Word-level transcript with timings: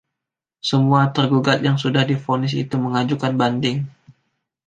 Semua 0.69 1.01
tergugat 1.15 1.59
yang 1.67 1.77
sudah 1.83 2.01
divonis 2.09 2.53
itu 2.63 2.73
mengajukan 2.85 3.33
banding. 3.41 3.77